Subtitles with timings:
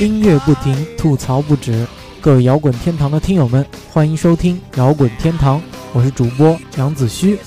[0.00, 1.86] 音乐不停，吐槽不止。
[2.20, 5.62] 各位摇滚天堂的听友们，欢迎收听摇滚天堂，
[5.92, 7.38] 我是主播杨子虚。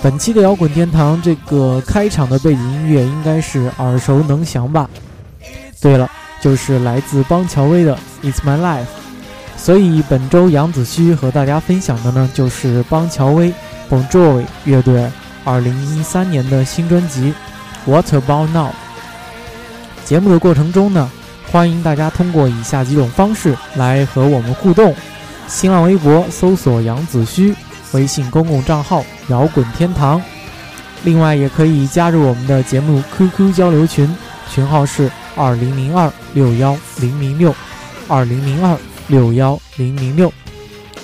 [0.00, 4.88] 本期的摇滚天堂，这个开场的背景音乐应该是耳熟能详吧？
[5.80, 6.08] 对了，
[6.40, 7.98] 就是来自邦乔威的
[8.30, 8.84] 《It's My Life》。
[9.56, 13.52] 所以本周杨子虚和大家分享的呢，就是邦乔威
[13.90, 15.10] Bon Jovi 乐队
[15.44, 17.34] 2013年的新专辑
[17.90, 18.68] 《What About Now》。
[20.04, 21.10] 节目的过程中呢，
[21.50, 24.94] 欢迎大家通过以下几种方式来和我们互动：
[25.48, 27.52] 新浪微博搜索杨子虚，
[27.92, 30.22] 微信公共账号摇滚天堂。
[31.02, 34.16] 另外，也可以加入我们的节目 QQ 交流群，
[34.48, 37.52] 群号是二零零二六幺零零六
[38.06, 38.76] 二零零二。
[39.08, 40.32] 六幺零零六，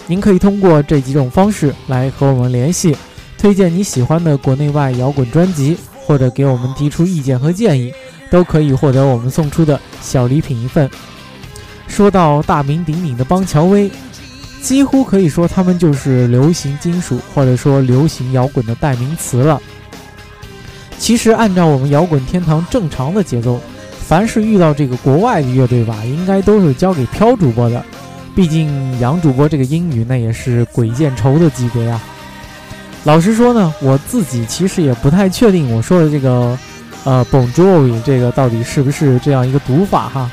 [0.06, 2.97] 您可以通过这几种方式来和我们联系，
[3.39, 7.92] 推荐你喜欢的国内外摇滚专辑，或者给我们提出意见和建议，
[8.31, 10.91] 都可以获得我们送出的小礼品一份。
[11.86, 13.91] 说到大名鼎鼎的邦乔威，
[14.62, 19.61] 几乎可以说他们就是流行金属或者说流行摇滚的代名词了。
[20.98, 23.61] 其实按照我们摇滚天堂正常的节奏。
[24.05, 27.83] 凡是遇到这个国外的乐队吧，应该都是交给飘主播的。
[28.34, 32.00] 毕竟杨主播这个英语那也是鬼见愁的级别呀。
[33.05, 36.56] 老实说呢，我自己其实也不太确定我说的这个，
[37.05, 40.30] 呃，Bon Jovi 这个到底是不是这样一个读法哈。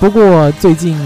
[0.00, 0.98] 不过最近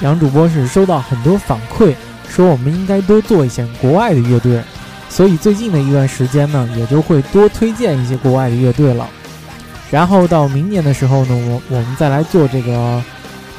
[0.00, 1.94] 杨主播是收到很多反馈，
[2.28, 4.60] 说我们应该多做一些国外的乐队，
[5.08, 9.08] 所以最近的一段时间呢，也就会多推荐一些国外的乐队了。
[9.88, 13.00] 然后到明年的时候呢，我我们再来做这个，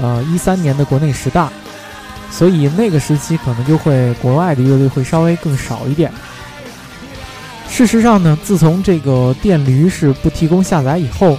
[0.02, 1.50] 呃，一三年的国内十大，
[2.38, 6.12] 所以那个时期可能就会国外的乐队会稍微更少一点。
[7.70, 11.38] 事实上呢，自从这个电驴是不提供下载以后，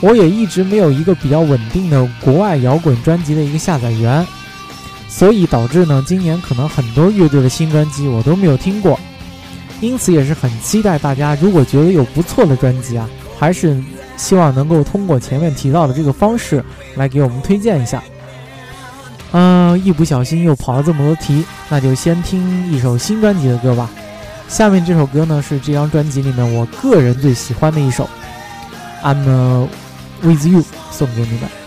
[0.00, 4.26] 我也一直没有一个比较稳定的国外摇滚专辑的一个下载源，
[5.08, 8.98] 所以导致呢，今年可能很多乐队的新专辑我都没有听过，
[9.82, 13.06] 因此也是很期待大家如果觉得有不错的专辑啊，
[13.38, 13.76] 还是。
[14.16, 16.62] 希望能够通过前面提到的这个方式
[16.94, 18.02] 来给我们推荐一下。
[19.32, 23.88] 嗯，一不小心又跑了这么多题，那就先听一首新专辑的歌吧。
[24.48, 28.08] 下面这首歌呢是这张专辑里面我个人最喜欢的一首，
[29.04, 29.68] 《I'm
[30.22, 30.60] With You》，
[30.90, 31.59] 送给你们。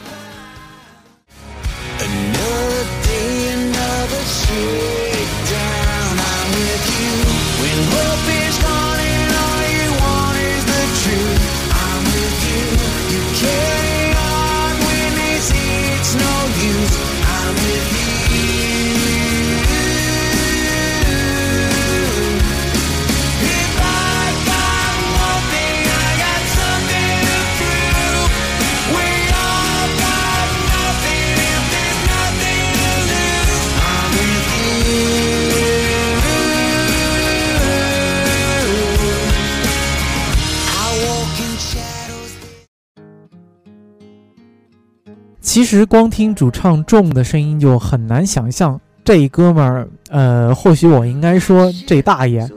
[45.53, 52.49] 其实光听主唱重的声音就很难想象，这哥们儿，呃，或许我应该说这大爷，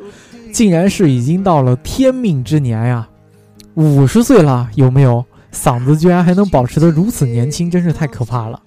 [0.51, 3.07] 竟然是已经到了天命之年呀，
[3.75, 5.23] 五十岁了，有没有？
[5.53, 8.59] 嗓子居然还能保持得如此年轻，真是太可怕了。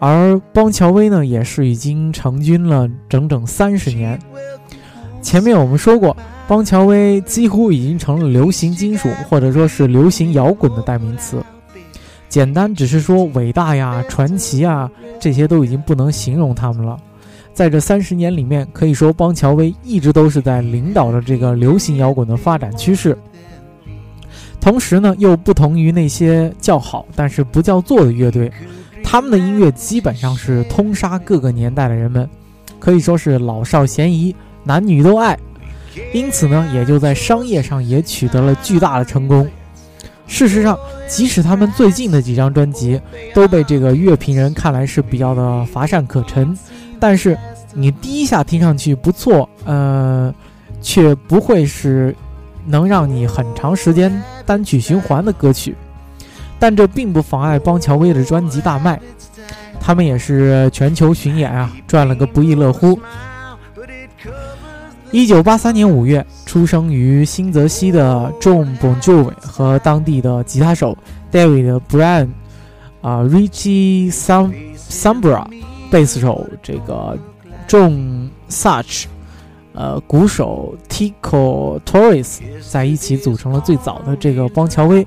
[0.00, 4.18] 而邦乔威呢，也是已经成军了整整三十年。
[5.22, 6.16] 前面我们说过，
[6.48, 11.40] 邦乔威几乎已经成了流行金属或者说是流行摇滚的代名词。
[12.36, 16.94] 简单只是说伟大呀、传奇呀，这些都已经不能形容他们了。
[17.54, 23.16] 在这三十年里面，可以说邦乔威一直都是在领导着这个流行摇滚的发展趋势。
[24.60, 28.52] 同时呢，又不同于那些叫好但是不叫座的乐队，
[29.02, 32.28] 他们的音乐基本上是通杀各个年代的人们，
[32.78, 35.38] 可以说是老少咸宜，男女都爱。
[36.12, 39.48] 因此呢，也就在商业上也取得了巨大的成功。
[40.26, 40.78] 事实上，
[41.08, 43.00] 即使他们最近的几张专辑
[43.32, 46.56] 都被这个乐评人看来是比较的乏善可陈，
[46.98, 47.38] 但是
[47.72, 50.34] 你第一下听上去不错，呃，
[50.82, 52.14] 却不会是
[52.66, 54.12] 能让你很长时间
[54.44, 55.74] 单曲循环的歌曲。
[56.58, 58.98] 但这并不妨碍邦乔威的专辑大卖，
[59.78, 62.98] 他们也是全球巡演啊，赚了个不亦乐乎。
[65.12, 70.96] 一九八三年五月，出生于新泽西的 John Bon Jovi 和当地的吉他手
[71.30, 72.28] David Bryan，
[73.00, 75.46] 啊，Richie Sam Sambra，
[75.90, 77.16] 贝斯手这个
[77.68, 79.04] John Such，
[79.74, 85.06] 呃，鼓手 Tico Torres 在一起组成了最早的这个邦乔威，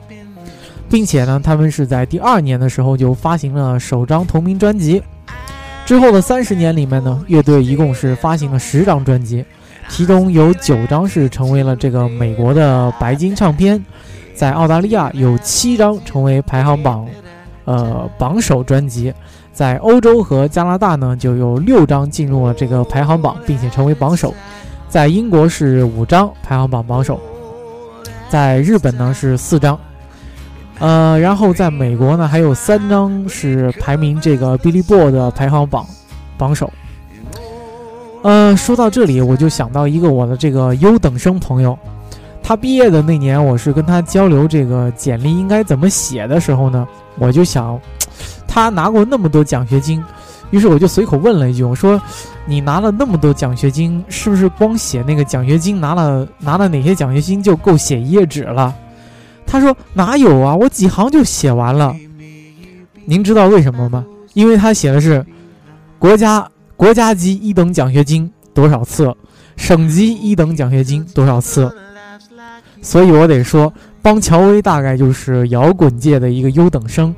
[0.90, 5.04] 并且呢，他们是在第二年的时候就发行了首张同名专辑。
[5.86, 9.44] 之后的三十年里面呢，乐队一共是发行了十张专辑，
[9.90, 13.84] 其中有九张是成为了这个美国的白金唱片，
[14.34, 17.06] 在澳大利亚有七张成为排行榜，
[17.66, 19.14] 呃榜首专辑，
[19.52, 24.34] 在欧洲和加拿大呢就有六张进入了这个排行榜，并且成为榜首，
[24.88, 27.20] 在英国是五张排行榜榜首，
[28.30, 29.78] 在日本呢是四张。
[30.80, 35.86] 呃，然后在美国呢，还有三张是排名这个 Billboard 的排行榜
[36.38, 36.72] 榜首。
[38.22, 41.78] 呃，说到这里，我就想到一个我的这个优等生朋友，
[42.44, 46.86] 他毕业的那年，我是跟他交流这个简历应该怎么写的时候呢，
[47.18, 47.80] 我就想，
[48.46, 50.04] 他拿过那么多奖学金，
[50.52, 52.02] 于是我就随口问了一句，我说
[52.46, 58.76] ：“你拿了那么多奖学金，是不是光写那个奖学金拿了拿了哪些奖学金就够写一页纸了？”
[59.48, 61.96] 他说：“哪有啊，我几行就写完了。
[63.06, 64.06] 您知道为什么吗？
[64.34, 65.26] 因为他写的是
[65.98, 66.48] 国家
[66.80, 69.14] 国家级一等奖学金多少次，
[69.58, 71.70] 省级一等奖学金多少次。
[72.82, 77.14] 所以我得说，邦乔威大概就是摇滚界的一个优等生。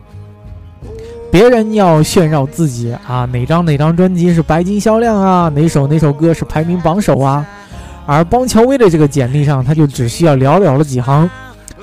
[1.29, 7.45] 别人要炫耀自己啊，哪张哪张专辑是白金销量啊，哪首哪首歌是排名榜首啊，
[8.07, 11.29] 而邦乔威的这个简历上，他就只需要寥寥的几行。”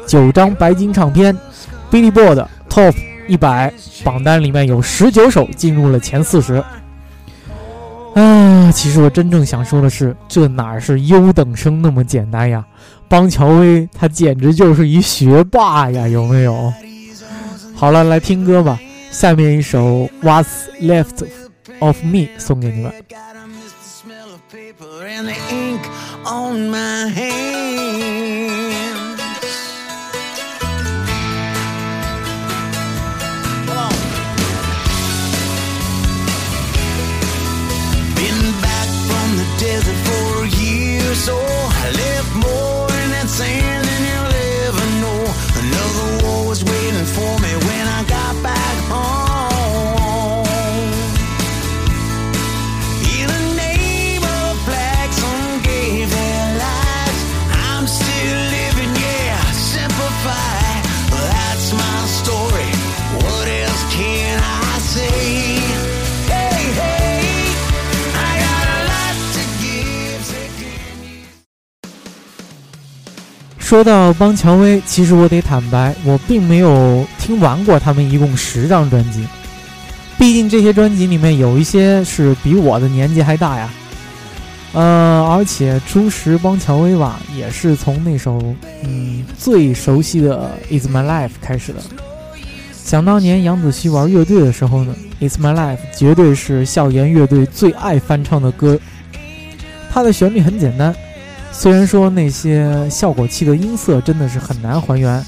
[0.04, 1.38] 九张白金唱片
[1.92, 2.96] ，Billboard Top
[3.28, 3.72] 一百
[4.02, 6.60] 榜单里面有十九首进入了前四十。
[8.18, 12.64] 啊，其实我真正想说的是，这哪是优等生那么简单呀？
[13.08, 16.72] 邦乔威他简直就是一学霸呀，有没有？
[17.74, 18.78] 好了，来听歌吧，
[19.12, 21.26] 下面一首 What's Left
[21.78, 22.92] of Me 送给你们。
[41.14, 42.77] So I live more.
[73.68, 79.26] 说到邦乔威，其实我得坦白，我并没有听完过他们一共十张专辑。
[80.16, 83.70] 毕竟这些专辑里面有一些是比我的年纪还大呀。
[84.72, 88.42] 呃，而且初识邦乔威吧，也是从那首
[88.84, 90.50] 嗯最熟悉的
[90.80, 91.82] 《Is My Life》开始的。
[92.72, 94.96] 想当年杨子希玩乐队的时候呢，
[95.28, 98.80] 《Is My Life》绝对是校园乐队最爱翻唱的歌。
[99.90, 100.96] 它的旋律很简单。
[101.60, 105.20] 虽然说那些效果器的音色真的是很难还原，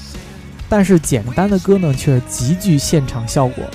[0.69, 3.65] 但是简单的歌呢却极具现场效果。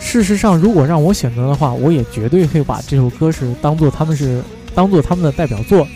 [0.00, 4.42] 事实上，如果让我选择的话，我也绝对会把这首歌是当做他们是
[4.74, 5.86] 当做他们的代表作。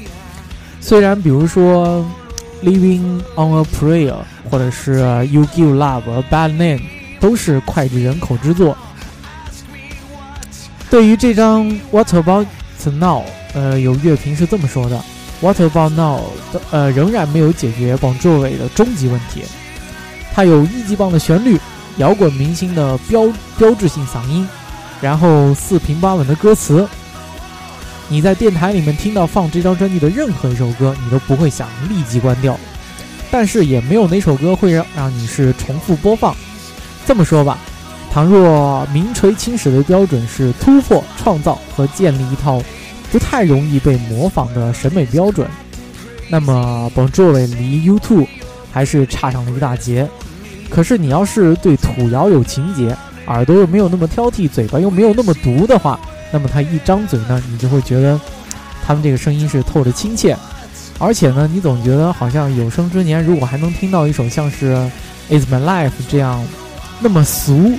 [0.82, 2.04] 虽然比如说
[2.62, 4.12] 《Living on a Prayer》
[4.50, 6.78] 或者是《You Give Love a Bad Name》
[7.20, 8.76] 都是脍炙人口之作。
[10.90, 12.46] 对于这张《What About
[12.84, 13.22] Now》，
[13.54, 15.02] 呃，有乐评是这么说的。
[15.40, 16.20] What About Now
[16.52, 19.44] 的呃仍然没有解决 Bon Jovi 的终极问题，
[20.34, 21.58] 它有一级棒的旋律，
[21.98, 24.48] 摇滚明星的标标志性嗓音，
[25.00, 26.88] 然后四平八稳的歌词。
[28.08, 32.58] 你在电台里面听到放这张专辑的任何一首歌，你都不会想立即关掉，
[33.30, 36.34] 但是也没有哪首歌会让让你是重复播放。
[37.06, 37.58] 这么说吧，
[38.10, 42.60] 倘若名垂青史的标准是突破、创造和建立一套。
[43.10, 45.48] 不太容易被模仿的审美标准，
[46.28, 48.26] 那么 Bon Jovi 离 U2
[48.72, 50.08] 还是差上了一大截。
[50.68, 52.94] 可是你要是对土窑有情节，
[53.26, 55.98] 耳朵又没有那么挑剔，嘴巴又没有那么毒的话，
[56.30, 58.20] 那么他一张嘴呢，你就会觉得
[58.86, 60.36] 他们这个声音是透着亲切，
[60.98, 64.74] 而且呢，你总觉得好像有生之年如果还能听到一首像是
[65.30, 66.44] 《Is My Life》这样
[67.00, 67.72] 那么俗，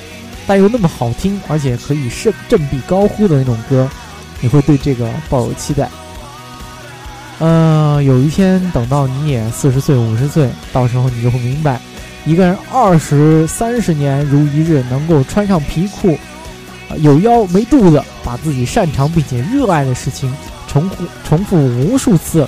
[0.48, 3.88] 但又那么好听，而且可以振振臂高呼的那种歌。
[4.42, 5.90] 你会对这个抱有期待。
[7.40, 11.80] 呃，有一天等到你也四十岁、五十岁，到时候你就会明白，
[12.26, 16.18] 一个人二十三十年如一日，能够穿上皮裤，
[16.98, 20.34] 有腰没肚子，把自己擅长并且热爱的事情
[20.68, 22.46] 重复重复无数次，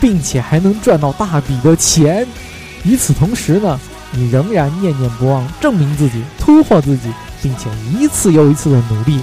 [0.00, 2.26] 并且还能赚到大笔的钱。
[2.82, 3.78] 与此同时呢，
[4.10, 7.08] 你仍然念念不忘证明自己、突破自己，
[7.40, 9.20] 并且一次又一次的努力，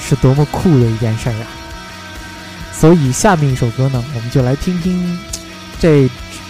[0.00, 1.46] 是多么酷的一件事呀！
[2.72, 5.18] 所以下面一首歌呢，我们就来听听
[5.78, 6.08] 这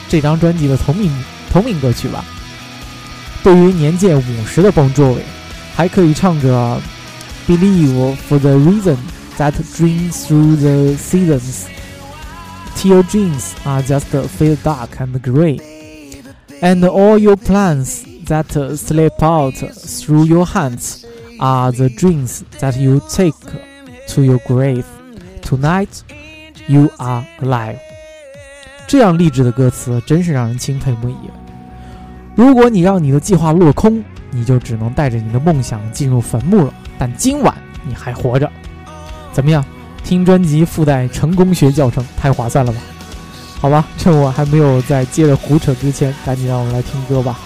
[0.08, 1.12] 这张专辑的同名
[1.50, 2.24] 同名歌曲吧。
[3.42, 5.22] 对于年届五十的邦卓伟，
[5.74, 6.80] 还可以唱着。
[7.46, 8.96] Believe for the reason
[9.36, 11.66] that dreams through the seasons.
[12.74, 14.06] Till dreams are just
[14.38, 15.60] feel dark and gray,
[16.62, 18.46] and all your plans that
[18.78, 21.04] slip out through your hands
[21.39, 23.33] Are the dreams that you take
[24.07, 24.83] to your grave.
[25.41, 26.01] Tonight,
[26.67, 27.77] you are alive.
[28.87, 31.15] 这样励志的歌词真是让人钦佩不已。
[32.35, 36.73] 如果你让你的计划落空，你就只能带着你的梦想进入坟墓了。
[36.97, 37.55] 但今晚
[37.87, 38.49] 你还活着，
[39.33, 39.63] 怎么样？
[40.03, 42.79] 听专辑附带成功学教程，太划算了吧？
[43.59, 47.37] 好吧，趁我还没有在接着胡扯之前，赶紧让我们来听歌吧。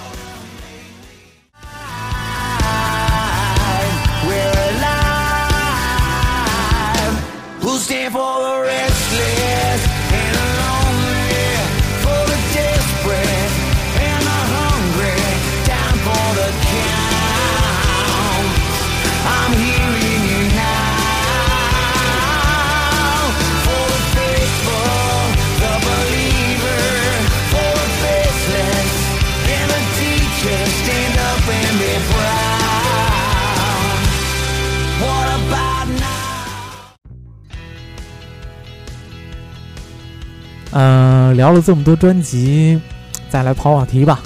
[40.73, 42.79] 嗯，聊了这么多专辑，
[43.29, 44.21] 再来跑跑题吧。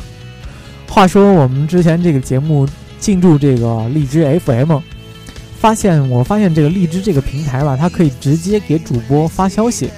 [0.90, 2.68] 话说我们之前这个节目
[3.00, 4.80] 进驻这个荔枝 FM，
[5.60, 9.90] 发现我发现这个荔枝这个平台吧，它可以直接给主播发消息，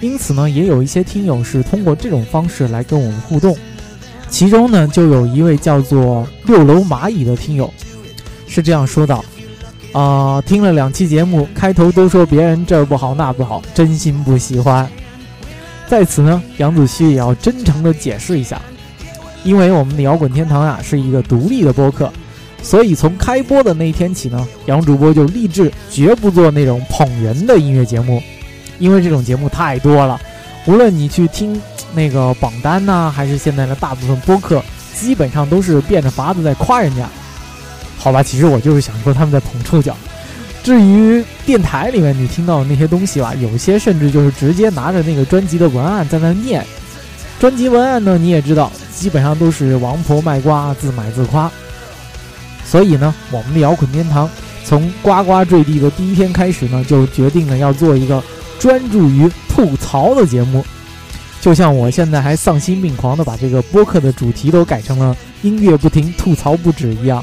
[0.00, 3.56] 因此呢，也有一些听友是通过这种方式来跟我们互动。
[4.28, 7.72] 其中呢，就有一位叫做六楼蚂蚁的听友
[8.48, 9.24] 是这样说道
[9.94, 14.90] ：“啊，听了两期节目，开头都说别人这儿不好那不好，真心不喜欢。”
[15.88, 18.60] 在此呢，杨子胥也要真诚的解释一下，
[19.44, 22.10] 因为我们的摇滚天堂啊是一个独立的播客，
[22.62, 28.22] 所以从开播的那一天起呢，杨主播就立志绝不做那种捧人的音乐节目，
[28.78, 30.20] 因为这种节目太多了，
[30.66, 31.60] 无论你去听
[31.94, 34.64] 那个榜单呢，还是现在的大部分播客，
[34.94, 37.06] 基本上都是变着法子在夸人家。
[37.98, 39.96] 好吧，其实我就是想说他们在捧臭脚。
[40.64, 46.64] 至于电台里面你听到的那些东西吧，有些甚至就是直接拿着那个专辑的文案在那念。
[47.38, 51.52] 专辑文案呢，你也知道，基本上都是王婆卖瓜，自卖自夸。
[52.64, 54.28] 所以呢，我们的摇滚天堂
[54.64, 58.22] 从呱呱坠地的第一天开始呢，就决定了要做一个
[58.58, 60.64] 专注于吐槽的节目。
[61.42, 67.22] 就像我现在还丧心病狂的把这个播客的主题都改成了“音乐不停，吐槽不止”一样，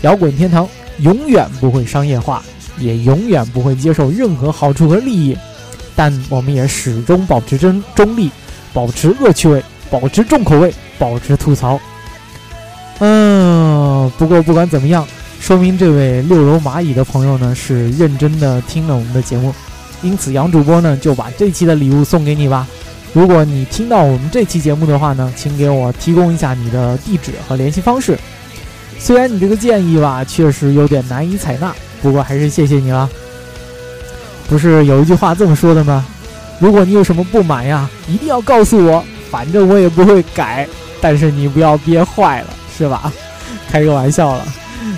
[0.00, 0.66] 摇滚天堂
[1.00, 2.42] 永远不会商业化。
[2.80, 5.36] 也永远不会接受任何好处和利益，
[5.94, 8.30] 但我们也始终保持真中立，
[8.72, 11.78] 保持恶趣味，保持重口味，保持吐槽。
[12.98, 15.06] 嗯，不过不管怎么样，
[15.40, 19.54] 说明这位六楼蚂蚁的朋友呢是认真的听了我们的节目，
[20.02, 22.66] 因此杨主播呢就把这期的礼物送给你吧。
[23.12, 28.18] 如果你听到我们这期节目的话呢，请给我提供一下你的地址和联系方式。
[28.98, 31.74] 虽然你这个建议吧，确实有点难以采纳。
[32.02, 33.08] 不过还是谢谢你了。
[34.48, 36.06] 不是有一句话这么说的吗？
[36.58, 40.68] 如果你有什么不满呀，一定要告诉我，反正我也不会改。
[41.00, 43.10] 但是你不要憋坏了，是吧？
[43.70, 44.44] 开个玩笑了。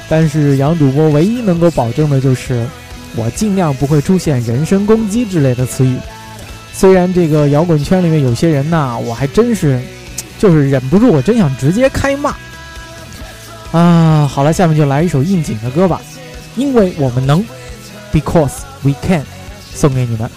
[0.09, 2.67] 但是杨主播唯一能够保证的就是，
[3.15, 5.97] 我尽量不会出现人身攻击之类的词语。
[6.73, 9.81] 虽然这个摇滚圈里面有些人呐，我还真是，
[10.39, 12.35] 就是忍不住，我真想直接开骂。
[13.71, 16.01] 啊，好了，下面就来一首应景的歌吧。
[16.56, 17.44] 因为我们能，
[18.12, 19.24] because we can，
[19.74, 20.30] 送给你们。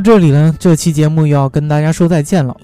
[0.00, 2.56] 到这里呢，这期节目又要跟大家说再见了。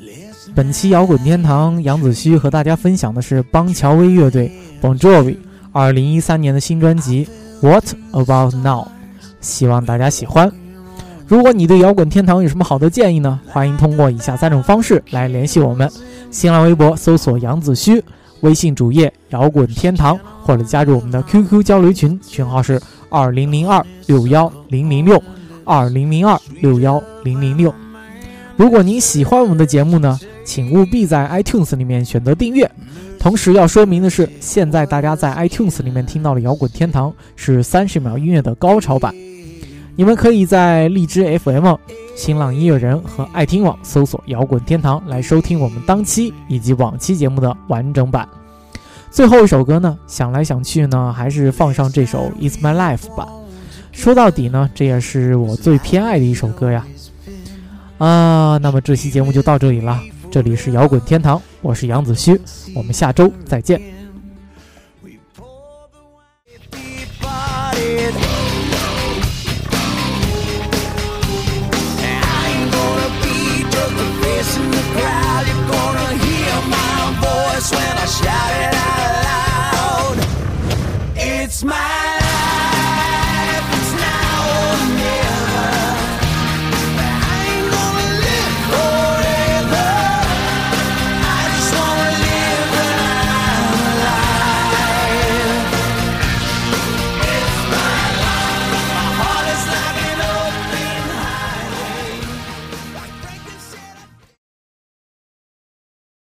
[0.54, 4.50] 本期摇滚天堂，杨子虚和大家分享的是邦乔威乐队
[4.80, 5.36] Bon Jovi
[5.70, 7.28] 二零一三年的新专辑
[7.60, 8.88] What About Now，
[9.42, 10.50] 希望大家喜欢。
[11.26, 13.38] 如果你对摇滚天堂有什么好的建议呢？
[13.46, 15.90] 欢迎通过以下三种方式来联系我们：
[16.30, 18.02] 新浪微博搜索杨子虚，
[18.40, 25.22] 微信主页摇滚天堂，或者加入我们的 QQ 交流群，群号是二零零二六幺零零六
[25.66, 27.74] 二零零二六幺零零六。
[28.56, 32.70] 如果您喜欢我们的节目呢，请务必在 iTunes 里面选择订阅。
[33.18, 39.12] 同时要说明的是，现在大家在 iTunes 里面听到的摇滚天堂是三十秒音乐的高潮版。
[39.96, 41.74] 你们可以在荔枝 FM、
[42.14, 48.28] 新浪音乐人和爱听网搜索“摇滚天堂”来收听我们当期以及往期节目的完整版。
[49.10, 53.26] 最后一首歌呢，想来想去呢，还是放上这首《It's My Life》吧。
[53.96, 56.86] 说到底呢，这也是我最偏爱的一首歌呀。
[57.96, 59.98] 啊，那么这期节目就到这里了。
[60.30, 62.38] 这里是摇滚天堂，我是杨子虚，
[62.74, 63.80] 我们下周再见。